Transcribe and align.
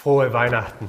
Frohe 0.00 0.32
Weihnachten. 0.32 0.86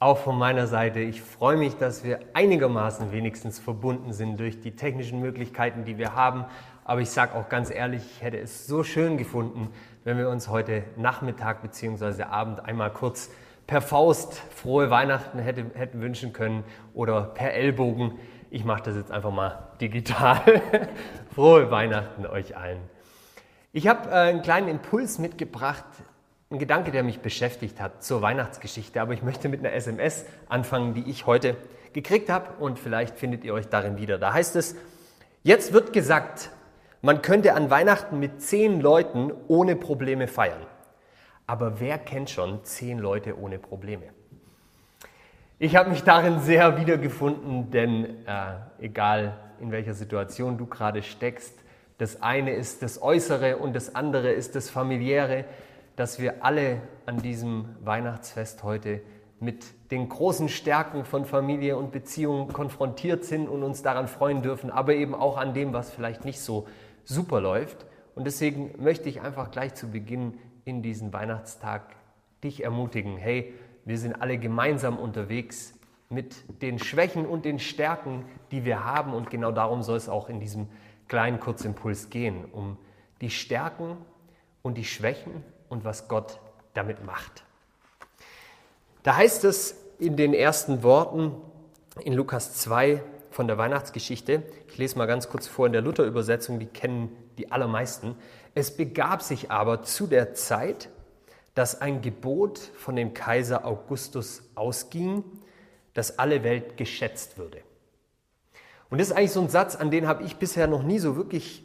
Auch 0.00 0.18
von 0.18 0.36
meiner 0.36 0.66
Seite. 0.66 0.98
Ich 0.98 1.22
freue 1.22 1.56
mich, 1.56 1.76
dass 1.76 2.02
wir 2.02 2.18
einigermaßen 2.32 3.12
wenigstens 3.12 3.60
verbunden 3.60 4.12
sind 4.12 4.40
durch 4.40 4.60
die 4.60 4.74
technischen 4.74 5.20
Möglichkeiten, 5.20 5.84
die 5.84 5.98
wir 5.98 6.16
haben. 6.16 6.44
Aber 6.82 7.00
ich 7.00 7.10
sage 7.10 7.36
auch 7.36 7.48
ganz 7.48 7.70
ehrlich, 7.70 8.02
ich 8.16 8.22
hätte 8.22 8.38
es 8.38 8.66
so 8.66 8.82
schön 8.82 9.18
gefunden, 9.18 9.68
wenn 10.02 10.18
wir 10.18 10.28
uns 10.30 10.48
heute 10.48 10.82
Nachmittag 10.96 11.62
bzw. 11.62 12.24
Abend 12.24 12.64
einmal 12.64 12.92
kurz 12.92 13.30
per 13.68 13.80
Faust 13.80 14.34
frohe 14.52 14.90
Weihnachten 14.90 15.38
hätte, 15.38 15.66
hätten 15.74 16.00
wünschen 16.00 16.32
können 16.32 16.64
oder 16.92 17.22
per 17.22 17.54
Ellbogen. 17.54 18.18
Ich 18.50 18.64
mache 18.64 18.82
das 18.82 18.96
jetzt 18.96 19.12
einfach 19.12 19.30
mal 19.30 19.68
digital. 19.80 20.40
frohe 21.36 21.70
Weihnachten 21.70 22.26
euch 22.26 22.56
allen. 22.56 22.80
Ich 23.72 23.86
habe 23.86 24.10
äh, 24.10 24.14
einen 24.14 24.42
kleinen 24.42 24.66
Impuls 24.66 25.20
mitgebracht, 25.20 25.84
ein 26.54 26.58
Gedanke, 26.58 26.92
der 26.92 27.02
mich 27.02 27.20
beschäftigt 27.20 27.80
hat 27.80 28.02
zur 28.04 28.22
Weihnachtsgeschichte, 28.22 29.00
aber 29.00 29.12
ich 29.12 29.22
möchte 29.22 29.48
mit 29.48 29.60
einer 29.60 29.72
SMS 29.72 30.24
anfangen, 30.48 30.94
die 30.94 31.10
ich 31.10 31.26
heute 31.26 31.56
gekriegt 31.92 32.30
habe 32.30 32.62
und 32.62 32.78
vielleicht 32.78 33.18
findet 33.18 33.44
ihr 33.44 33.52
euch 33.52 33.68
darin 33.68 33.98
wieder. 33.98 34.18
Da 34.18 34.32
heißt 34.32 34.56
es, 34.56 34.76
jetzt 35.42 35.72
wird 35.72 35.92
gesagt, 35.92 36.50
man 37.02 37.22
könnte 37.22 37.54
an 37.54 37.70
Weihnachten 37.70 38.20
mit 38.20 38.40
zehn 38.40 38.80
Leuten 38.80 39.32
ohne 39.48 39.76
Probleme 39.76 40.28
feiern. 40.28 40.62
Aber 41.46 41.80
wer 41.80 41.98
kennt 41.98 42.30
schon 42.30 42.64
zehn 42.64 42.98
Leute 42.98 43.38
ohne 43.38 43.58
Probleme? 43.58 44.04
Ich 45.58 45.76
habe 45.76 45.90
mich 45.90 46.04
darin 46.04 46.40
sehr 46.40 46.78
wiedergefunden, 46.78 47.70
denn 47.70 48.26
äh, 48.26 48.54
egal 48.80 49.36
in 49.60 49.70
welcher 49.70 49.94
Situation 49.94 50.56
du 50.56 50.66
gerade 50.66 51.02
steckst, 51.02 51.58
das 51.98 52.22
eine 52.22 52.54
ist 52.54 52.82
das 52.82 53.02
Äußere 53.02 53.56
und 53.58 53.74
das 53.74 53.94
andere 53.94 54.30
ist 54.32 54.54
das 54.56 54.70
Familiäre 54.70 55.44
dass 55.96 56.18
wir 56.18 56.44
alle 56.44 56.80
an 57.06 57.18
diesem 57.18 57.76
Weihnachtsfest 57.84 58.62
heute 58.62 59.00
mit 59.40 59.64
den 59.90 60.08
großen 60.08 60.48
Stärken 60.48 61.04
von 61.04 61.24
Familie 61.24 61.76
und 61.76 61.92
Beziehung 61.92 62.48
konfrontiert 62.48 63.24
sind 63.24 63.48
und 63.48 63.62
uns 63.62 63.82
daran 63.82 64.08
freuen 64.08 64.42
dürfen, 64.42 64.70
aber 64.70 64.94
eben 64.94 65.14
auch 65.14 65.36
an 65.36 65.54
dem, 65.54 65.72
was 65.72 65.90
vielleicht 65.90 66.24
nicht 66.24 66.40
so 66.40 66.66
super 67.04 67.40
läuft. 67.40 67.86
Und 68.14 68.24
deswegen 68.26 68.82
möchte 68.82 69.08
ich 69.08 69.20
einfach 69.20 69.50
gleich 69.50 69.74
zu 69.74 69.90
Beginn 69.90 70.38
in 70.64 70.82
diesen 70.82 71.12
Weihnachtstag 71.12 71.82
dich 72.42 72.64
ermutigen, 72.64 73.16
hey, 73.16 73.54
wir 73.84 73.98
sind 73.98 74.20
alle 74.20 74.38
gemeinsam 74.38 74.98
unterwegs 74.98 75.74
mit 76.08 76.62
den 76.62 76.78
Schwächen 76.78 77.26
und 77.26 77.44
den 77.44 77.58
Stärken, 77.58 78.24
die 78.50 78.64
wir 78.64 78.84
haben. 78.84 79.12
Und 79.12 79.30
genau 79.30 79.52
darum 79.52 79.82
soll 79.82 79.96
es 79.96 80.08
auch 80.08 80.28
in 80.28 80.40
diesem 80.40 80.68
kleinen 81.08 81.40
Kurzimpuls 81.40 82.08
gehen, 82.08 82.44
um 82.50 82.78
die 83.20 83.30
Stärken 83.30 83.96
und 84.62 84.78
die 84.78 84.84
Schwächen 84.84 85.44
und 85.74 85.84
was 85.84 86.06
Gott 86.06 86.38
damit 86.72 87.04
macht. 87.04 87.42
Da 89.02 89.16
heißt 89.16 89.44
es 89.44 89.74
in 89.98 90.16
den 90.16 90.32
ersten 90.32 90.84
Worten 90.84 91.32
in 92.00 92.12
Lukas 92.12 92.54
2 92.54 93.02
von 93.30 93.48
der 93.48 93.58
Weihnachtsgeschichte, 93.58 94.44
ich 94.68 94.78
lese 94.78 94.96
mal 94.96 95.06
ganz 95.06 95.28
kurz 95.28 95.48
vor 95.48 95.66
in 95.66 95.72
der 95.72 95.82
Luther-Übersetzung, 95.82 96.60
die 96.60 96.66
kennen 96.66 97.14
die 97.38 97.50
allermeisten. 97.50 98.16
Es 98.54 98.76
begab 98.76 99.22
sich 99.22 99.50
aber 99.50 99.82
zu 99.82 100.06
der 100.06 100.34
Zeit, 100.34 100.88
dass 101.56 101.80
ein 101.80 102.00
Gebot 102.02 102.58
von 102.58 102.94
dem 102.94 103.12
Kaiser 103.12 103.66
Augustus 103.66 104.44
ausging, 104.54 105.24
dass 105.92 106.20
alle 106.20 106.44
Welt 106.44 106.76
geschätzt 106.76 107.36
würde. 107.36 107.62
Und 108.90 108.98
das 108.98 109.08
ist 109.08 109.16
eigentlich 109.16 109.32
so 109.32 109.40
ein 109.40 109.48
Satz, 109.48 109.74
an 109.74 109.90
den 109.90 110.06
habe 110.06 110.22
ich 110.22 110.36
bisher 110.36 110.68
noch 110.68 110.84
nie 110.84 111.00
so 111.00 111.16
wirklich 111.16 111.64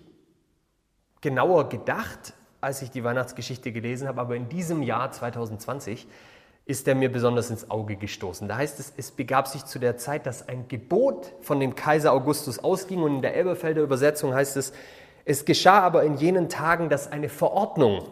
genauer 1.21 1.69
gedacht, 1.69 2.33
als 2.61 2.81
ich 2.81 2.91
die 2.91 3.03
Weihnachtsgeschichte 3.03 3.71
gelesen 3.71 4.07
habe, 4.07 4.21
aber 4.21 4.35
in 4.35 4.49
diesem 4.49 4.81
Jahr 4.81 5.11
2020 5.11 6.07
ist 6.65 6.87
er 6.87 6.93
mir 6.93 7.11
besonders 7.11 7.49
ins 7.49 7.71
Auge 7.71 7.95
gestoßen. 7.95 8.47
Da 8.47 8.57
heißt 8.57 8.79
es, 8.79 8.93
es 8.95 9.11
begab 9.11 9.47
sich 9.47 9.65
zu 9.65 9.79
der 9.79 9.97
Zeit, 9.97 10.27
dass 10.27 10.47
ein 10.47 10.67
Gebot 10.67 11.33
von 11.41 11.59
dem 11.59 11.73
Kaiser 11.73 12.13
Augustus 12.13 12.59
ausging 12.59 13.01
und 13.01 13.15
in 13.15 13.21
der 13.23 13.35
Elberfelder 13.35 13.81
Übersetzung 13.81 14.33
heißt 14.33 14.55
es, 14.55 14.71
es 15.25 15.45
geschah 15.45 15.79
aber 15.79 16.03
in 16.03 16.15
jenen 16.17 16.47
Tagen, 16.47 16.89
dass 16.89 17.11
eine 17.11 17.29
Verordnung 17.29 18.07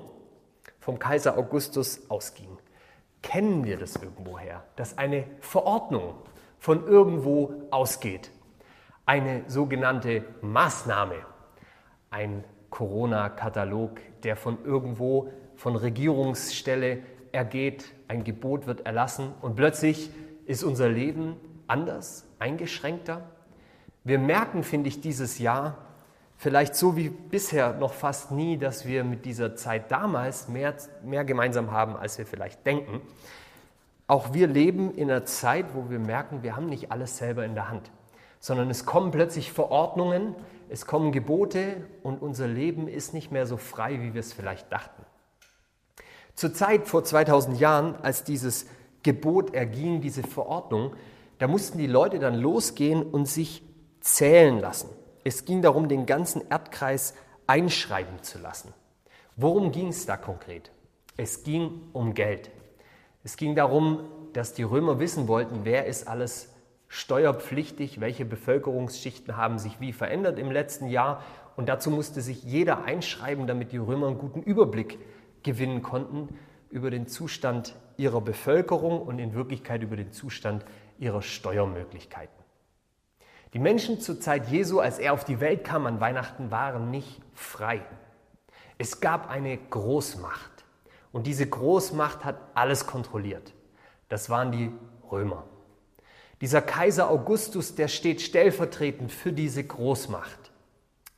vom 0.79 0.97
Kaiser 0.97 1.37
Augustus 1.37 2.09
ausging. 2.09 2.57
Kennen 3.21 3.63
wir 3.63 3.77
das 3.77 3.95
irgendwoher, 3.95 4.63
dass 4.75 4.97
eine 4.97 5.25
Verordnung 5.39 6.15
von 6.59 6.87
irgendwo 6.87 7.53
ausgeht? 7.71 8.31
Eine 9.05 9.43
sogenannte 9.47 10.23
Maßnahme, 10.41 11.15
ein 12.09 12.43
Corona-Katalog, 12.69 13.99
der 14.23 14.35
von 14.35 14.57
irgendwo, 14.63 15.31
von 15.55 15.75
Regierungsstelle 15.75 16.99
ergeht, 17.31 17.93
ein 18.07 18.23
Gebot 18.23 18.67
wird 18.67 18.85
erlassen 18.85 19.33
und 19.41 19.55
plötzlich 19.55 20.09
ist 20.45 20.63
unser 20.63 20.89
Leben 20.89 21.35
anders, 21.67 22.25
eingeschränkter. 22.39 23.21
Wir 24.03 24.19
merken, 24.19 24.63
finde 24.63 24.89
ich, 24.89 25.01
dieses 25.01 25.39
Jahr 25.39 25.77
vielleicht 26.37 26.75
so 26.75 26.95
wie 26.95 27.09
bisher 27.09 27.73
noch 27.73 27.93
fast 27.93 28.31
nie, 28.31 28.57
dass 28.57 28.85
wir 28.85 29.03
mit 29.03 29.25
dieser 29.25 29.55
Zeit 29.55 29.91
damals 29.91 30.47
mehr, 30.47 30.75
mehr 31.03 31.25
gemeinsam 31.25 31.71
haben, 31.71 31.97
als 31.97 32.17
wir 32.17 32.25
vielleicht 32.25 32.65
denken. 32.65 33.01
Auch 34.05 34.33
wir 34.33 34.47
leben 34.47 34.91
in 34.95 35.11
einer 35.11 35.25
Zeit, 35.25 35.65
wo 35.73 35.89
wir 35.89 35.99
merken, 35.99 36.43
wir 36.43 36.55
haben 36.55 36.67
nicht 36.67 36.91
alles 36.91 37.17
selber 37.17 37.43
in 37.43 37.55
der 37.55 37.69
Hand, 37.69 37.91
sondern 38.39 38.69
es 38.69 38.85
kommen 38.85 39.11
plötzlich 39.11 39.51
Verordnungen, 39.51 40.35
es 40.69 40.85
kommen 40.85 41.11
Gebote 41.11 41.85
und 42.03 42.21
unser 42.21 42.47
Leben 42.47 42.87
ist 42.87 43.13
nicht 43.13 43.31
mehr 43.31 43.45
so 43.45 43.57
frei, 43.57 44.01
wie 44.01 44.13
wir 44.13 44.19
es 44.19 44.33
vielleicht 44.33 44.71
dachten. 44.71 45.03
Zur 46.35 46.53
Zeit 46.53 46.87
vor 46.87 47.03
2000 47.03 47.59
Jahren, 47.59 47.95
als 47.95 48.23
dieses 48.23 48.67
Gebot 49.01 49.53
erging, 49.53 50.01
diese 50.01 50.23
Verordnung, 50.23 50.93
da 51.39 51.47
mussten 51.47 51.77
die 51.77 51.87
Leute 51.87 52.19
dann 52.19 52.35
losgehen 52.35 53.03
und 53.03 53.27
sich 53.27 53.63
zählen 54.01 54.59
lassen. 54.59 54.89
Es 55.23 55.45
ging 55.45 55.61
darum, 55.61 55.87
den 55.87 56.05
ganzen 56.05 56.41
Erdkreis 56.49 57.13
einschreiben 57.47 58.21
zu 58.23 58.39
lassen. 58.39 58.73
Worum 59.35 59.71
ging 59.71 59.89
es 59.89 60.05
da 60.05 60.17
konkret? 60.17 60.71
Es 61.15 61.43
ging 61.43 61.89
um 61.93 62.13
Geld. 62.13 62.51
Es 63.23 63.37
ging 63.37 63.55
darum, 63.55 64.01
dass 64.33 64.53
die 64.53 64.63
Römer 64.63 64.99
wissen 64.99 65.27
wollten, 65.27 65.61
wer 65.63 65.85
ist 65.85 66.07
alles 66.07 66.53
steuerpflichtig, 66.87 67.99
welche 67.99 68.25
Bevölkerungsschichten 68.25 69.35
haben 69.35 69.59
sich 69.59 69.79
wie 69.79 69.93
verändert 69.93 70.39
im 70.39 70.51
letzten 70.51 70.87
Jahr. 70.87 71.23
Und 71.55 71.69
dazu 71.69 71.91
musste 71.91 72.21
sich 72.21 72.43
jeder 72.43 72.85
einschreiben, 72.85 73.47
damit 73.47 73.71
die 73.71 73.77
Römer 73.77 74.07
einen 74.07 74.17
guten 74.17 74.41
Überblick 74.41 74.99
gewinnen 75.43 75.81
konnten 75.81 76.29
über 76.69 76.91
den 76.91 77.07
Zustand 77.07 77.75
ihrer 77.97 78.21
Bevölkerung 78.21 79.01
und 79.01 79.19
in 79.19 79.33
Wirklichkeit 79.33 79.81
über 79.81 79.95
den 79.95 80.11
Zustand 80.11 80.65
ihrer 80.99 81.21
Steuermöglichkeiten. 81.21 82.35
Die 83.53 83.59
Menschen 83.59 83.99
zur 83.99 84.19
Zeit 84.19 84.49
Jesu, 84.49 84.79
als 84.79 84.99
er 84.99 85.13
auf 85.13 85.23
die 85.23 85.39
Welt 85.39 85.63
kam 85.63 85.85
an 85.85 85.99
Weihnachten, 85.99 86.51
waren 86.51 86.91
nicht 86.91 87.21
frei. 87.33 87.81
Es 88.77 88.99
gab 88.99 89.29
eine 89.29 89.57
Großmacht 89.57 90.65
und 91.11 91.25
diese 91.25 91.47
Großmacht 91.47 92.25
hat 92.25 92.37
alles 92.53 92.85
kontrolliert. 92.85 93.53
Das 94.09 94.29
waren 94.29 94.51
die 94.51 94.71
Römer. 95.11 95.45
Dieser 96.41 96.61
Kaiser 96.61 97.09
Augustus, 97.09 97.75
der 97.75 97.87
steht 97.87 98.21
stellvertretend 98.21 99.11
für 99.11 99.33
diese 99.33 99.63
Großmacht. 99.63 100.51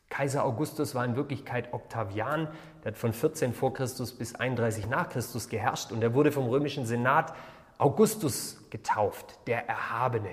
Kaiser 0.09 0.43
Augustus 0.43 0.95
war 0.95 1.05
in 1.05 1.15
Wirklichkeit 1.15 1.73
Octavian, 1.73 2.47
der 2.83 2.93
hat 2.93 2.97
von 2.97 3.13
14 3.13 3.53
vor 3.53 3.73
Christus 3.73 4.13
bis 4.13 4.35
31 4.35 4.87
nach 4.87 5.09
Christus 5.09 5.49
geherrscht 5.49 5.91
und 5.91 6.01
er 6.01 6.13
wurde 6.13 6.31
vom 6.31 6.47
römischen 6.47 6.85
Senat 6.85 7.33
Augustus 7.77 8.57
getauft, 8.69 9.39
der 9.47 9.67
Erhabene, 9.67 10.31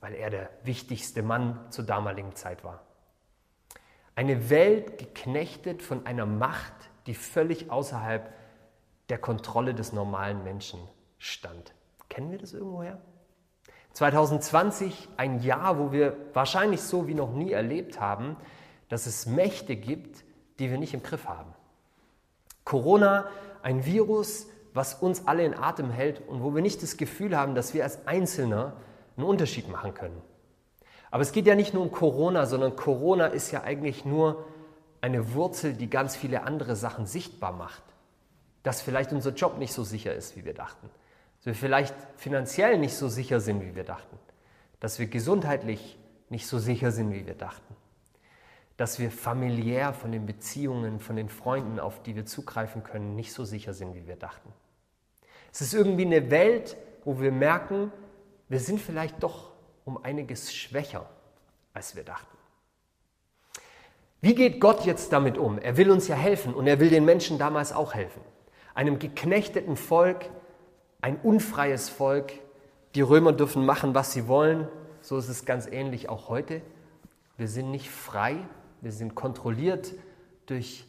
weil 0.00 0.14
er 0.14 0.30
der 0.30 0.50
wichtigste 0.62 1.22
Mann 1.22 1.58
zur 1.70 1.84
damaligen 1.84 2.34
Zeit 2.34 2.64
war. 2.64 2.82
Eine 4.14 4.50
Welt 4.50 4.98
geknechtet 4.98 5.82
von 5.82 6.04
einer 6.06 6.26
Macht, 6.26 6.74
die 7.06 7.14
völlig 7.14 7.70
außerhalb 7.70 8.32
der 9.08 9.18
Kontrolle 9.18 9.74
des 9.74 9.92
normalen 9.92 10.44
Menschen 10.44 10.80
stand. 11.18 11.72
Kennen 12.08 12.30
wir 12.30 12.38
das 12.38 12.52
irgendwoher? 12.52 13.00
2020 13.92 15.08
ein 15.16 15.40
Jahr, 15.40 15.78
wo 15.78 15.92
wir 15.92 16.16
wahrscheinlich 16.32 16.80
so 16.82 17.08
wie 17.08 17.14
noch 17.14 17.32
nie 17.32 17.52
erlebt 17.52 18.00
haben, 18.00 18.36
dass 18.88 19.06
es 19.06 19.26
Mächte 19.26 19.76
gibt, 19.76 20.24
die 20.58 20.70
wir 20.70 20.78
nicht 20.78 20.94
im 20.94 21.02
Griff 21.02 21.26
haben. 21.26 21.52
Corona, 22.64 23.26
ein 23.62 23.84
Virus, 23.84 24.46
was 24.74 24.94
uns 24.94 25.26
alle 25.26 25.44
in 25.44 25.54
Atem 25.54 25.90
hält 25.90 26.26
und 26.28 26.42
wo 26.42 26.54
wir 26.54 26.62
nicht 26.62 26.82
das 26.82 26.96
Gefühl 26.96 27.36
haben, 27.36 27.54
dass 27.54 27.74
wir 27.74 27.82
als 27.82 28.06
Einzelner 28.06 28.74
einen 29.16 29.26
Unterschied 29.26 29.68
machen 29.68 29.94
können. 29.94 30.20
Aber 31.10 31.22
es 31.22 31.32
geht 31.32 31.46
ja 31.46 31.54
nicht 31.54 31.74
nur 31.74 31.82
um 31.82 31.90
Corona, 31.90 32.46
sondern 32.46 32.76
Corona 32.76 33.26
ist 33.26 33.50
ja 33.50 33.62
eigentlich 33.62 34.04
nur 34.04 34.44
eine 35.00 35.34
Wurzel, 35.34 35.72
die 35.72 35.88
ganz 35.88 36.16
viele 36.16 36.42
andere 36.42 36.76
Sachen 36.76 37.06
sichtbar 37.06 37.52
macht. 37.52 37.82
Dass 38.62 38.82
vielleicht 38.82 39.12
unser 39.12 39.30
Job 39.30 39.58
nicht 39.58 39.72
so 39.72 39.82
sicher 39.82 40.14
ist, 40.14 40.36
wie 40.36 40.44
wir 40.44 40.54
dachten 40.54 40.90
wir 41.48 41.54
vielleicht 41.54 41.94
finanziell 42.16 42.78
nicht 42.78 42.94
so 42.94 43.08
sicher 43.08 43.40
sind, 43.40 43.62
wie 43.62 43.74
wir 43.74 43.84
dachten, 43.84 44.16
dass 44.78 45.00
wir 45.00 45.06
gesundheitlich 45.06 45.98
nicht 46.28 46.46
so 46.46 46.58
sicher 46.58 46.92
sind, 46.92 47.12
wie 47.12 47.26
wir 47.26 47.34
dachten, 47.34 47.74
dass 48.76 49.00
wir 49.00 49.10
familiär 49.10 49.92
von 49.92 50.12
den 50.12 50.26
Beziehungen, 50.26 51.00
von 51.00 51.16
den 51.16 51.28
Freunden, 51.28 51.80
auf 51.80 52.02
die 52.02 52.14
wir 52.14 52.26
zugreifen 52.26 52.84
können, 52.84 53.16
nicht 53.16 53.32
so 53.32 53.44
sicher 53.44 53.74
sind, 53.74 53.94
wie 53.94 54.06
wir 54.06 54.16
dachten. 54.16 54.52
Es 55.50 55.60
ist 55.60 55.74
irgendwie 55.74 56.06
eine 56.06 56.30
Welt, 56.30 56.76
wo 57.04 57.20
wir 57.20 57.32
merken, 57.32 57.90
wir 58.48 58.60
sind 58.60 58.80
vielleicht 58.80 59.22
doch 59.22 59.50
um 59.84 60.04
einiges 60.04 60.54
schwächer, 60.54 61.08
als 61.72 61.96
wir 61.96 62.04
dachten. 62.04 62.36
Wie 64.20 64.34
geht 64.34 64.60
Gott 64.60 64.84
jetzt 64.84 65.12
damit 65.12 65.38
um? 65.38 65.58
Er 65.58 65.76
will 65.76 65.90
uns 65.90 66.08
ja 66.08 66.16
helfen 66.16 66.52
und 66.52 66.66
er 66.66 66.78
will 66.78 66.90
den 66.90 67.04
Menschen 67.04 67.38
damals 67.38 67.72
auch 67.72 67.94
helfen. 67.94 68.20
Einem 68.74 68.98
geknechteten 68.98 69.76
Volk, 69.76 70.28
ein 71.00 71.16
unfreies 71.20 71.88
Volk. 71.88 72.32
Die 72.94 73.00
Römer 73.00 73.32
dürfen 73.32 73.64
machen, 73.64 73.94
was 73.94 74.12
sie 74.12 74.28
wollen. 74.28 74.68
So 75.00 75.18
ist 75.18 75.28
es 75.28 75.44
ganz 75.44 75.66
ähnlich 75.66 76.08
auch 76.08 76.28
heute. 76.28 76.62
Wir 77.36 77.48
sind 77.48 77.70
nicht 77.70 77.88
frei, 77.90 78.36
wir 78.80 78.92
sind 78.92 79.14
kontrolliert 79.14 79.94
durch 80.46 80.84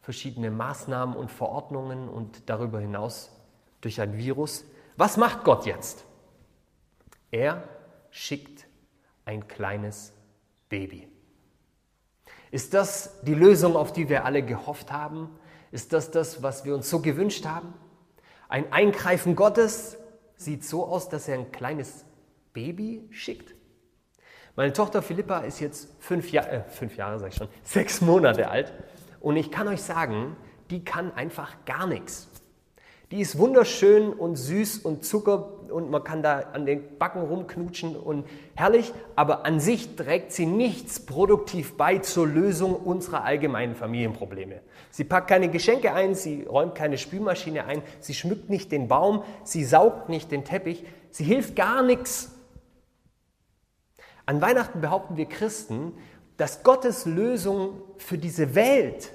verschiedene 0.00 0.50
Maßnahmen 0.50 1.16
und 1.16 1.30
Verordnungen 1.30 2.08
und 2.08 2.48
darüber 2.48 2.80
hinaus 2.80 3.30
durch 3.80 4.00
ein 4.00 4.16
Virus. 4.16 4.64
Was 4.96 5.16
macht 5.16 5.44
Gott 5.44 5.66
jetzt? 5.66 6.04
Er 7.30 7.62
schickt 8.10 8.66
ein 9.24 9.46
kleines 9.48 10.12
Baby. 10.68 11.08
Ist 12.50 12.74
das 12.74 13.20
die 13.22 13.34
Lösung, 13.34 13.76
auf 13.76 13.92
die 13.92 14.08
wir 14.08 14.24
alle 14.24 14.42
gehofft 14.42 14.92
haben? 14.92 15.28
Ist 15.70 15.92
das 15.92 16.10
das, 16.10 16.42
was 16.42 16.64
wir 16.64 16.74
uns 16.74 16.88
so 16.88 17.00
gewünscht 17.00 17.44
haben? 17.44 17.74
Ein 18.48 18.72
Eingreifen 18.72 19.36
Gottes 19.36 19.98
sieht 20.36 20.64
so 20.64 20.86
aus, 20.86 21.10
dass 21.10 21.28
er 21.28 21.34
ein 21.34 21.52
kleines 21.52 22.06
Baby 22.54 23.06
schickt. 23.10 23.54
Meine 24.56 24.72
Tochter 24.72 25.02
Philippa 25.02 25.40
ist 25.40 25.60
jetzt 25.60 25.88
fünf, 26.00 26.32
Jahr, 26.32 26.50
äh, 26.50 26.64
fünf 26.64 26.96
Jahre, 26.96 27.18
sag 27.18 27.28
ich 27.28 27.36
schon, 27.36 27.48
sechs 27.62 28.00
Monate 28.00 28.48
alt. 28.48 28.72
Und 29.20 29.36
ich 29.36 29.50
kann 29.50 29.68
euch 29.68 29.82
sagen, 29.82 30.36
die 30.70 30.82
kann 30.82 31.12
einfach 31.12 31.64
gar 31.66 31.86
nichts. 31.86 32.28
Die 33.10 33.20
ist 33.20 33.38
wunderschön 33.38 34.12
und 34.12 34.36
süß 34.36 34.78
und 34.78 35.04
Zucker 35.04 35.57
und 35.70 35.90
man 35.90 36.04
kann 36.04 36.22
da 36.22 36.40
an 36.52 36.66
den 36.66 36.98
Backen 36.98 37.22
rumknutschen 37.22 37.96
und 37.96 38.26
herrlich, 38.54 38.92
aber 39.16 39.44
an 39.46 39.60
sich 39.60 39.96
trägt 39.96 40.32
sie 40.32 40.46
nichts 40.46 41.00
produktiv 41.00 41.76
bei 41.76 41.98
zur 41.98 42.26
Lösung 42.26 42.74
unserer 42.74 43.24
allgemeinen 43.24 43.74
Familienprobleme. 43.74 44.60
Sie 44.90 45.04
packt 45.04 45.28
keine 45.28 45.50
Geschenke 45.50 45.92
ein, 45.94 46.14
sie 46.14 46.44
räumt 46.44 46.74
keine 46.74 46.98
Spülmaschine 46.98 47.64
ein, 47.64 47.82
sie 48.00 48.14
schmückt 48.14 48.50
nicht 48.50 48.72
den 48.72 48.88
Baum, 48.88 49.22
sie 49.44 49.64
saugt 49.64 50.08
nicht 50.08 50.30
den 50.30 50.44
Teppich, 50.44 50.84
sie 51.10 51.24
hilft 51.24 51.56
gar 51.56 51.82
nichts. 51.82 52.32
An 54.26 54.40
Weihnachten 54.40 54.80
behaupten 54.80 55.16
wir 55.16 55.26
Christen, 55.26 55.94
dass 56.36 56.62
Gottes 56.62 57.06
Lösung 57.06 57.80
für 57.96 58.18
diese 58.18 58.54
Welt 58.54 59.10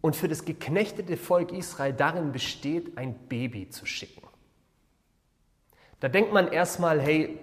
und 0.00 0.16
für 0.16 0.28
das 0.28 0.44
geknechtete 0.44 1.16
Volk 1.16 1.52
Israel 1.52 1.92
darin 1.92 2.32
besteht, 2.32 2.96
ein 2.96 3.14
Baby 3.28 3.68
zu 3.68 3.86
schicken. 3.86 4.27
Da 6.00 6.08
denkt 6.08 6.32
man 6.32 6.48
erstmal, 6.48 7.00
hey, 7.00 7.40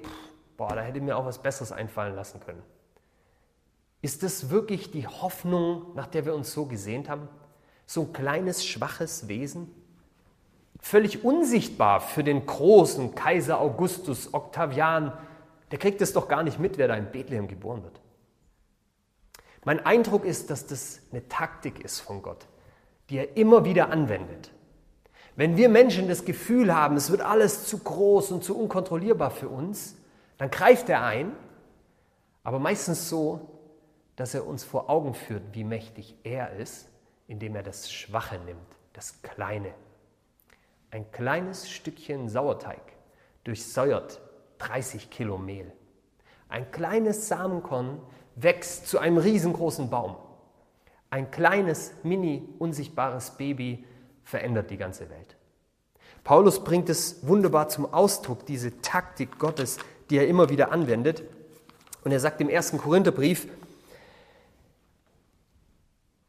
boah, 0.58 0.76
da 0.76 0.82
hätte 0.82 1.02
mir 1.02 1.18
auch 1.18 1.26
was 1.26 1.42
Besseres 1.42 1.72
einfallen 1.72 2.16
lassen 2.16 2.40
können. 2.40 2.64
Ist 4.02 4.24
das 4.24 4.50
wirklich 4.50 4.92
die 4.92 5.08
Hoffnung, 5.08 5.94
nach 5.96 6.08
der 6.08 6.26
wir 6.26 6.36
uns 6.36 6.54
so 6.54 6.66
gesehnt 6.66 7.10
haben? 7.10 7.28
So 7.86 8.02
ein 8.04 8.14
kleines, 8.14 8.66
schwaches 8.66 9.28
Wesen? 9.28 9.72
Völlig 10.80 11.24
unsichtbar 11.24 12.00
für 12.00 12.24
den 12.24 12.46
großen 12.46 13.16
Kaiser 13.16 13.60
Augustus 13.60 14.34
Octavian. 14.34 15.12
Der 15.72 15.80
kriegt 15.80 16.02
es 16.02 16.14
doch 16.14 16.28
gar 16.28 16.44
nicht 16.44 16.60
mit, 16.60 16.78
wer 16.78 16.88
da 16.88 16.96
in 16.96 17.12
Bethlehem 17.12 17.48
geboren 17.48 17.84
wird. 17.84 18.00
Mein 19.64 19.84
Eindruck 19.84 20.26
ist, 20.26 20.52
dass 20.52 20.68
das 20.68 21.02
eine 21.12 21.28
Taktik 21.28 21.84
ist 21.84 22.00
von 22.00 22.22
Gott, 22.22 22.46
die 23.10 23.18
er 23.18 23.36
immer 23.36 23.66
wieder 23.66 23.90
anwendet. 23.90 24.52
Wenn 25.36 25.58
wir 25.58 25.68
Menschen 25.68 26.08
das 26.08 26.24
Gefühl 26.24 26.74
haben, 26.74 26.96
es 26.96 27.12
wird 27.12 27.22
alles 27.22 27.66
zu 27.66 27.80
groß 27.80 28.32
und 28.32 28.44
zu 28.44 28.58
unkontrollierbar 28.58 29.32
für 29.32 29.50
uns, 29.50 29.98
dann 30.38 30.50
greift 30.50 30.90
er 30.90 31.04
ein, 31.04 31.34
aber 32.44 32.60
meistens 32.60 33.10
so, 33.10 33.50
dass 34.16 34.34
er 34.34 34.48
uns 34.48 34.64
vor 34.64 34.90
Augen 34.90 35.14
führt, 35.14 35.44
wie 35.54 35.66
mächtig 35.66 36.16
er 36.24 36.56
ist, 36.56 36.88
indem 37.28 37.56
er 37.56 37.64
das 37.64 37.92
Schwache 37.92 38.40
nimmt, 38.40 38.60
das 38.94 39.22
Kleine. 39.22 39.74
Ein 40.92 41.12
kleines 41.12 41.70
Stückchen 41.70 42.30
Sauerteig 42.30 42.82
durchsäuert 43.44 44.22
30 44.60 45.10
Kilo 45.10 45.38
Mehl. 45.38 45.72
Ein 46.48 46.72
kleines 46.72 47.28
Samenkorn 47.28 48.00
wächst 48.36 48.88
zu 48.88 49.00
einem 49.00 49.18
riesengroßen 49.18 49.90
Baum. 49.90 50.16
Ein 51.10 51.32
kleines, 51.32 51.92
mini, 52.04 52.48
unsichtbares 52.60 53.32
Baby 53.32 53.86
verändert 54.26 54.70
die 54.70 54.78
ganze 54.78 55.10
Welt. 55.10 55.38
Paulus 56.26 56.64
bringt 56.64 56.90
es 56.90 57.26
wunderbar 57.26 57.70
zum 57.70 57.94
Ausdruck, 57.94 58.46
diese 58.46 58.82
Taktik 58.82 59.40
Gottes, 59.40 59.78
die 60.10 60.18
er 60.18 60.28
immer 60.28 60.50
wieder 60.50 60.72
anwendet. 60.72 61.24
Und 62.04 62.12
er 62.12 62.20
sagt 62.20 62.42
im 62.42 62.50
ersten 62.50 62.78
Korintherbrief, 62.78 63.48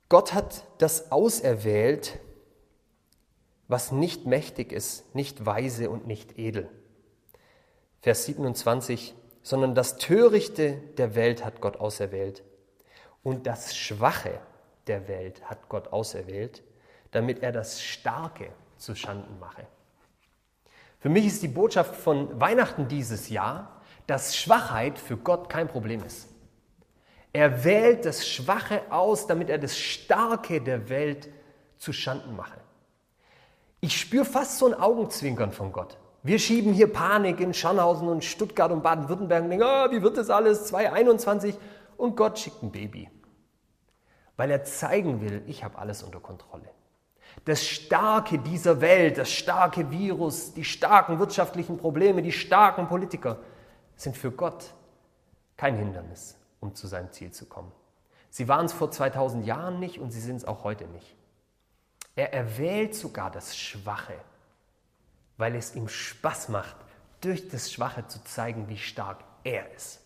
Gott 0.08 0.34
hat 0.34 0.64
das 0.78 1.10
auserwählt, 1.10 2.19
was 3.69 3.90
nicht 3.90 4.26
mächtig 4.26 4.70
ist, 4.70 5.14
nicht 5.14 5.44
weise 5.44 5.90
und 5.90 6.06
nicht 6.06 6.38
edel. 6.38 6.69
Vers 8.02 8.26
27, 8.26 9.14
sondern 9.43 9.75
das 9.75 9.96
Törichte 9.96 10.75
der 10.98 11.14
Welt 11.14 11.44
hat 11.44 11.60
Gott 11.60 11.78
auserwählt 11.78 12.44
und 13.22 13.46
das 13.46 13.75
Schwache 13.76 14.40
der 14.87 15.08
Welt 15.08 15.43
hat 15.50 15.69
Gott 15.69 15.88
auserwählt, 15.88 16.62
damit 17.16 17.42
er 17.42 17.50
das 17.50 17.82
Starke 17.82 18.50
zu 18.76 18.94
Schanden 18.94 19.38
mache. 19.40 19.66
Für 20.98 21.08
mich 21.08 21.26
ist 21.26 21.42
die 21.42 21.48
Botschaft 21.48 21.96
von 21.96 22.38
Weihnachten 22.38 22.88
dieses 22.88 23.30
Jahr, 23.30 23.80
dass 24.06 24.36
Schwachheit 24.36 24.98
für 24.98 25.16
Gott 25.16 25.48
kein 25.48 25.66
Problem 25.66 26.04
ist. 26.04 26.28
Er 27.32 27.64
wählt 27.64 28.04
das 28.04 28.28
Schwache 28.28 28.82
aus, 28.90 29.26
damit 29.26 29.48
er 29.48 29.58
das 29.58 29.78
Starke 29.78 30.60
der 30.60 30.90
Welt 30.90 31.30
zu 31.78 31.94
Schanden 31.94 32.36
mache. 32.36 32.58
Ich 33.80 33.98
spüre 33.98 34.26
fast 34.26 34.58
so 34.58 34.66
ein 34.66 34.74
Augenzwinkern 34.74 35.52
von 35.52 35.72
Gott. 35.72 35.96
Wir 36.22 36.38
schieben 36.38 36.74
hier 36.74 36.92
Panik 36.92 37.40
in 37.40 37.54
Scharnhausen 37.54 38.08
und 38.08 38.24
Stuttgart 38.24 38.72
und 38.72 38.82
Baden-Württemberg 38.82 39.44
und 39.44 39.50
denken, 39.50 39.66
oh, 39.66 39.90
wie 39.90 40.02
wird 40.02 40.19
das 40.19 40.28
alles 40.28 40.66
2021? 40.66 41.56
Und 41.96 42.14
Gott 42.14 42.38
schickt 42.38 42.62
ein 42.62 42.72
Baby, 42.72 43.08
weil 44.36 44.50
er 44.50 44.64
zeigen 44.64 45.22
will, 45.22 45.42
ich 45.46 45.64
habe 45.64 45.78
alles 45.78 46.02
unter 46.02 46.20
Kontrolle. 46.20 46.69
Das 47.44 47.64
Starke 47.64 48.38
dieser 48.38 48.80
Welt, 48.80 49.18
das 49.18 49.30
starke 49.30 49.90
Virus, 49.90 50.54
die 50.54 50.64
starken 50.64 51.18
wirtschaftlichen 51.18 51.78
Probleme, 51.78 52.22
die 52.22 52.32
starken 52.32 52.88
Politiker 52.88 53.38
sind 53.96 54.16
für 54.16 54.32
Gott 54.32 54.74
kein 55.56 55.76
Hindernis, 55.76 56.36
um 56.60 56.74
zu 56.74 56.86
seinem 56.86 57.12
Ziel 57.12 57.31
zu 57.31 57.46
kommen. 57.46 57.72
Sie 58.31 58.48
waren 58.48 58.66
es 58.66 58.72
vor 58.72 58.90
2000 58.90 59.46
Jahren 59.46 59.78
nicht 59.78 59.98
und 59.98 60.10
sie 60.10 60.20
sind 60.20 60.36
es 60.36 60.44
auch 60.44 60.64
heute 60.64 60.86
nicht. 60.86 61.16
Er 62.16 62.32
erwählt 62.32 62.94
sogar 62.94 63.31
das 63.31 63.56
Schwache, 63.56 64.14
weil 65.36 65.55
es 65.55 65.74
ihm 65.74 65.88
Spaß 65.88 66.48
macht, 66.48 66.76
durch 67.20 67.48
das 67.48 67.72
Schwache 67.72 68.06
zu 68.06 68.22
zeigen, 68.24 68.69
wie 68.69 68.78
stark 68.78 69.24
er 69.44 69.72
ist. 69.74 70.00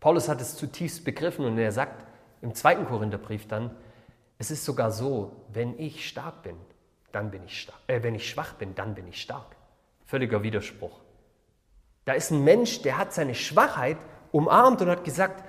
Paulus 0.00 0.28
hat 0.28 0.40
es 0.40 0.56
zutiefst 0.56 1.04
begriffen 1.04 1.44
und 1.44 1.58
er 1.58 1.72
sagt 1.72 2.04
im 2.42 2.54
zweiten 2.54 2.86
Korintherbrief 2.86 3.48
dann, 3.48 3.70
es 4.38 4.50
ist 4.50 4.64
sogar 4.64 4.90
so, 4.90 5.32
wenn 5.52 5.78
ich 5.78 6.08
stark 6.08 6.42
bin, 6.42 6.56
dann 7.12 7.30
bin 7.30 7.42
ich 7.44 7.62
stark. 7.62 7.78
Äh, 7.86 8.02
wenn 8.02 8.14
ich 8.14 8.28
schwach 8.28 8.54
bin, 8.54 8.74
dann 8.74 8.94
bin 8.94 9.08
ich 9.08 9.20
stark. 9.20 9.56
Völliger 10.04 10.42
Widerspruch. 10.42 11.00
Da 12.04 12.12
ist 12.12 12.30
ein 12.30 12.44
Mensch, 12.44 12.82
der 12.82 12.98
hat 12.98 13.12
seine 13.12 13.34
Schwachheit 13.34 13.96
umarmt 14.30 14.80
und 14.82 14.90
hat 14.90 15.04
gesagt, 15.04 15.42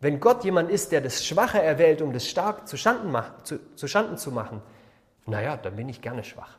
wenn 0.00 0.20
Gott 0.20 0.44
jemand 0.44 0.70
ist, 0.70 0.90
der 0.92 1.00
das 1.00 1.24
Schwache 1.24 1.60
erwählt, 1.60 2.02
um 2.02 2.12
das 2.12 2.26
stark 2.26 2.66
zu 2.66 2.76
Schanden, 2.76 3.10
macht, 3.10 3.46
zu, 3.46 3.74
zu 3.76 3.86
Schanden 3.86 4.16
zu 4.16 4.32
machen, 4.32 4.62
naja, 5.26 5.56
dann 5.56 5.76
bin 5.76 5.88
ich 5.88 6.00
gerne 6.00 6.24
schwach. 6.24 6.58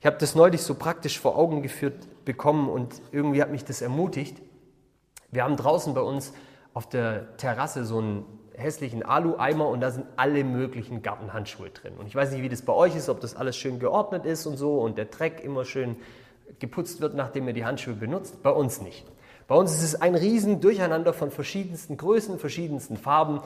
Ich 0.00 0.06
habe 0.06 0.16
das 0.18 0.34
neulich 0.34 0.62
so 0.62 0.74
praktisch 0.74 1.18
vor 1.18 1.36
Augen 1.36 1.62
geführt 1.62 2.24
bekommen 2.24 2.68
und 2.68 3.00
irgendwie 3.10 3.42
hat 3.42 3.50
mich 3.50 3.64
das 3.64 3.82
ermutigt. 3.82 4.40
Wir 5.30 5.44
haben 5.44 5.56
draußen 5.56 5.94
bei 5.94 6.00
uns 6.00 6.32
auf 6.74 6.88
der 6.88 7.36
Terrasse 7.38 7.84
so 7.84 7.98
einen 7.98 8.24
hässlichen 8.56 9.02
Alu-Eimer 9.02 9.68
und 9.68 9.80
da 9.80 9.90
sind 9.90 10.06
alle 10.16 10.44
möglichen 10.44 11.02
Gartenhandschuhe 11.02 11.70
drin. 11.70 11.94
Und 11.98 12.06
ich 12.06 12.14
weiß 12.14 12.32
nicht, 12.32 12.42
wie 12.42 12.48
das 12.48 12.62
bei 12.62 12.72
euch 12.72 12.96
ist, 12.96 13.08
ob 13.08 13.20
das 13.20 13.34
alles 13.34 13.56
schön 13.56 13.78
geordnet 13.78 14.24
ist 14.24 14.46
und 14.46 14.56
so 14.56 14.80
und 14.80 14.96
der 14.96 15.06
Dreck 15.06 15.42
immer 15.42 15.64
schön 15.64 15.96
geputzt 16.60 17.00
wird, 17.00 17.14
nachdem 17.14 17.48
ihr 17.48 17.54
die 17.54 17.64
Handschuhe 17.64 17.94
benutzt. 17.94 18.42
Bei 18.42 18.50
uns 18.50 18.80
nicht. 18.80 19.04
Bei 19.48 19.54
uns 19.56 19.72
ist 19.72 19.82
es 19.82 20.00
ein 20.00 20.14
riesen 20.14 20.60
Durcheinander 20.60 21.12
von 21.12 21.30
verschiedensten 21.30 21.96
Größen, 21.96 22.38
verschiedensten 22.38 22.96
Farben. 22.96 23.40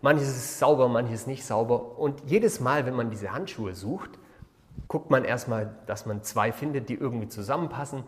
Manches 0.00 0.28
ist 0.28 0.58
sauber, 0.58 0.88
manches 0.88 1.26
nicht 1.26 1.44
sauber. 1.44 1.98
Und 1.98 2.22
jedes 2.26 2.60
Mal, 2.60 2.86
wenn 2.86 2.94
man 2.94 3.10
diese 3.10 3.32
Handschuhe 3.32 3.74
sucht, 3.74 4.10
guckt 4.88 5.10
man 5.10 5.24
erstmal, 5.24 5.74
dass 5.86 6.06
man 6.06 6.22
zwei 6.22 6.52
findet, 6.52 6.88
die 6.88 6.94
irgendwie 6.94 7.28
zusammenpassen. 7.28 8.02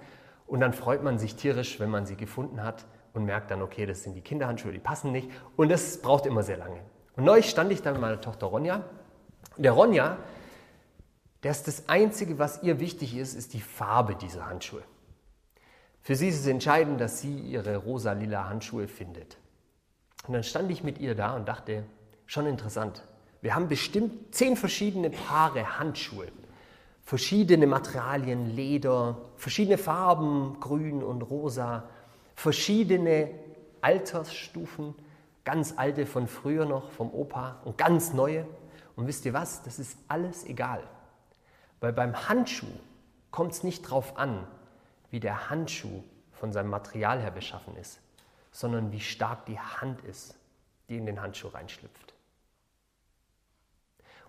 Und 0.47 0.61
dann 0.61 0.73
freut 0.73 1.03
man 1.03 1.19
sich 1.19 1.37
tierisch, 1.37 1.79
wenn 1.81 1.91
man 1.91 2.07
sie 2.07 2.17
gefunden 2.17 2.63
hat 2.63 2.85
und 3.17 3.25
merkt 3.25 3.51
dann, 3.51 3.63
okay, 3.63 3.87
das 3.87 4.03
sind 4.03 4.15
die 4.15 4.21
Kinderhandschuhe, 4.21 4.73
die 4.73 4.79
passen 4.79 5.11
nicht. 5.11 5.31
Und 5.57 5.71
das 5.71 6.01
braucht 6.01 6.27
immer 6.27 6.43
sehr 6.43 6.59
lange. 6.59 6.81
Und 7.17 7.25
neulich 7.25 7.49
stand 7.49 7.73
ich 7.73 7.83
da 7.83 7.93
mit 7.93 8.01
meiner 8.01 8.21
Tochter 8.21 8.47
Ronja. 8.47 8.85
Und 9.57 9.63
der 9.63 9.73
Ronja, 9.73 10.19
dass 11.41 11.63
das 11.63 11.89
Einzige, 11.89 12.39
was 12.39 12.63
ihr 12.63 12.79
wichtig 12.79 13.17
ist, 13.17 13.35
ist 13.35 13.55
die 13.55 13.61
Farbe 13.61 14.15
dieser 14.15 14.47
Handschuhe. 14.47 14.83
Für 16.03 16.15
sie 16.15 16.29
ist 16.29 16.41
es 16.41 16.47
entscheidend, 16.47 17.01
dass 17.01 17.21
sie 17.21 17.39
ihre 17.39 17.79
rosa-lila 17.79 18.49
Handschuhe 18.49 18.87
findet. 18.87 19.39
Und 20.27 20.35
dann 20.35 20.45
stand 20.45 20.71
ich 20.71 20.85
mit 20.85 20.99
ihr 20.99 21.15
da 21.15 21.35
und 21.35 21.49
dachte, 21.49 21.85
schon 22.27 22.47
interessant. 22.47 23.03
Wir 23.41 23.55
haben 23.55 23.69
bestimmt 23.69 24.35
zehn 24.35 24.57
verschiedene 24.57 25.11
Paare 25.11 25.79
Handschuhe. 25.79 26.27
Verschiedene 27.03 27.67
Materialien, 27.67 28.55
Leder, 28.55 29.17
verschiedene 29.37 29.79
Farben, 29.79 30.59
grün 30.61 31.03
und 31.03 31.23
rosa, 31.23 31.89
verschiedene 32.37 33.31
Altersstufen, 33.81 34.95
ganz 35.45 35.75
alte 35.77 36.07
von 36.07 36.29
früher 36.29 36.67
noch, 36.67 36.93
vom 36.93 37.13
Opa 37.13 37.61
und 37.65 37.79
ganz 37.79 38.13
neue. 38.13 38.47
Und 38.95 39.07
wisst 39.07 39.25
ihr 39.25 39.33
was? 39.33 39.63
Das 39.63 39.79
ist 39.79 39.99
alles 40.07 40.45
egal. 40.45 40.83
Weil 41.81 41.93
beim 41.93 42.29
Handschuh 42.29 42.67
kommt 43.31 43.53
es 43.53 43.65
nicht 43.65 43.87
darauf 43.87 44.17
an, 44.17 44.47
wie 45.11 45.21
der 45.21 45.51
Handschuh 45.51 46.03
von 46.33 46.53
seinem 46.53 46.71
Material 46.71 47.21
her 47.21 47.31
beschaffen 47.31 47.77
ist, 47.77 48.01
sondern 48.53 48.93
wie 48.93 49.01
stark 49.01 49.47
die 49.47 49.59
Hand 49.59 50.03
ist, 50.03 50.37
die 50.89 50.97
in 50.97 51.07
den 51.07 51.21
Handschuh 51.21 51.49
reinschlüpft. 51.49 52.15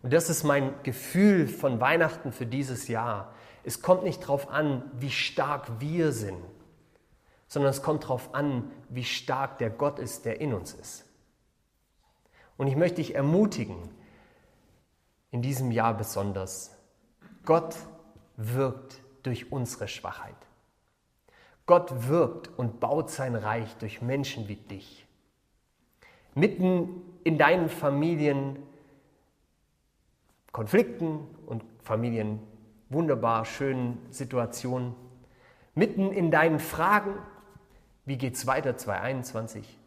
Und 0.02 0.14
das 0.14 0.30
ist 0.30 0.44
mein 0.44 0.74
Gefühl 0.84 1.48
von 1.48 1.82
Weihnachten 1.82 2.32
für 2.32 2.46
dieses 2.46 2.88
Jahr. 2.88 3.34
Es 3.64 3.82
kommt 3.82 4.04
nicht 4.04 4.24
darauf 4.24 4.50
an, 4.50 4.84
wie 4.94 5.10
stark 5.10 5.80
wir 5.80 6.12
sind, 6.12 6.38
sondern 7.48 7.72
es 7.72 7.82
kommt 7.82 8.04
darauf 8.04 8.34
an, 8.34 8.72
wie 8.90 9.04
stark 9.04 9.58
der 9.58 9.70
Gott 9.70 10.00
ist, 10.00 10.26
der 10.26 10.42
in 10.42 10.54
uns 10.54 10.74
ist. 10.74 11.06
Und 12.58 12.68
ich 12.68 12.76
möchte 12.76 12.98
dich 12.98 13.16
ermutigen, 13.16 13.90
in 15.32 15.42
diesem 15.42 15.72
Jahr 15.72 15.94
besonders, 15.96 16.76
Gott 17.46 17.76
wirkt 18.38 19.02
durch 19.24 19.52
unsere 19.52 19.88
Schwachheit. 19.88 20.36
Gott 21.66 22.08
wirkt 22.08 22.50
und 22.58 22.80
baut 22.80 23.10
sein 23.10 23.36
Reich 23.36 23.76
durch 23.78 24.02
Menschen 24.02 24.48
wie 24.48 24.56
dich. 24.56 25.06
Mitten 26.34 27.02
in 27.24 27.38
deinen 27.38 27.68
Familien 27.68 28.64
Konflikten 30.58 31.20
und 31.46 31.64
Familien 31.84 32.40
wunderbar 32.90 33.46
schönen 33.46 34.00
Situationen, 34.10 34.96
mitten 35.76 36.12
in 36.12 36.32
deinen 36.32 36.58
Fragen, 36.58 37.14
wie 38.08 38.18
geht 38.18 38.36
es 38.36 38.48
weiter 38.48 38.78
2021, 38.78 39.78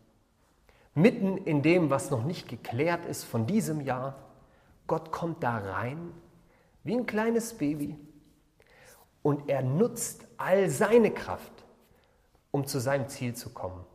mitten 0.94 1.38
in 1.38 1.62
dem, 1.62 1.88
was 1.88 2.10
noch 2.10 2.22
nicht 2.22 2.48
geklärt 2.48 3.06
ist 3.06 3.24
von 3.24 3.46
diesem 3.46 3.80
Jahr, 3.80 4.14
Gott 4.86 5.10
kommt 5.10 5.42
da 5.42 5.56
rein 5.56 6.12
wie 6.84 6.94
ein 6.96 7.06
kleines 7.06 7.56
Baby 7.56 7.98
und 9.22 9.48
er 9.48 9.62
nutzt 9.62 10.26
all 10.36 10.68
seine 10.68 11.10
Kraft, 11.10 11.64
um 12.50 12.66
zu 12.66 12.78
seinem 12.78 13.08
Ziel 13.08 13.34
zu 13.34 13.54
kommen. 13.54 13.86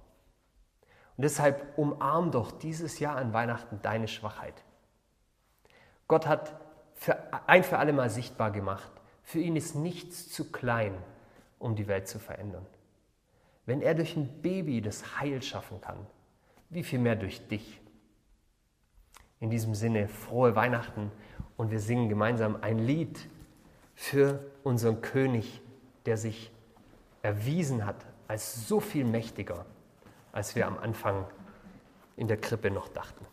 Und 1.18 1.24
deshalb 1.24 1.78
umarm 1.78 2.32
doch 2.32 2.52
dieses 2.52 2.98
Jahr 2.98 3.18
an 3.18 3.32
Weihnachten 3.32 3.80
deine 3.84 4.08
Schwachheit. 4.08 4.64
Gott 6.08 6.26
hat 6.26 6.60
für 6.96 7.16
ein 7.48 7.64
für 7.64 7.78
alle 7.78 7.94
Mal 7.94 8.10
sichtbar 8.10 8.50
gemacht, 8.50 8.92
für 9.22 9.40
ihn 9.40 9.56
ist 9.56 9.76
nichts 9.76 10.32
zu 10.32 10.52
klein, 10.52 10.98
um 11.60 11.76
die 11.76 11.88
Welt 11.88 12.08
zu 12.08 12.18
verändern. 12.18 12.66
Wenn 13.66 13.82
er 13.82 13.96
durch 13.96 14.16
ein 14.16 14.42
Baby 14.42 14.82
das 14.82 15.20
Heil 15.20 15.42
schaffen 15.42 15.82
kann, 15.82 15.98
wie 16.70 16.84
viel 16.84 17.00
mehr 17.00 17.16
durch 17.16 17.48
dich? 17.48 17.82
In 19.40 19.50
diesem 19.50 19.76
Sinne 19.76 20.08
frohe 20.08 20.56
Weihnachten 20.56 21.12
und 21.58 21.72
wir 21.72 21.80
singen 21.80 22.10
gemeinsam 22.10 22.58
ein 22.62 22.80
Lied 22.80 23.28
für 23.96 24.40
unseren 24.64 25.02
König, 25.02 25.62
der 26.06 26.18
sich 26.18 26.52
erwiesen 27.22 27.86
hat 27.86 28.06
als 28.28 28.68
so 28.68 28.80
viel 28.80 29.06
mächtiger, 29.06 29.66
als 30.32 30.56
wir 30.56 30.68
am 30.68 30.78
Anfang 30.78 31.26
in 32.18 32.28
der 32.28 32.38
Krippe 32.38 32.72
noch 32.72 32.88
dachten. 32.90 33.26